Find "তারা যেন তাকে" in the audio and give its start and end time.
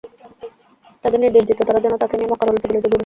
1.67-2.15